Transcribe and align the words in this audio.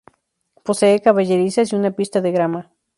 Posee 0.65 0.99
caballerizas 0.99 1.71
y 1.71 1.75
una 1.75 1.91
pista 1.91 2.21
de 2.21 2.31
Grama. 2.31 2.71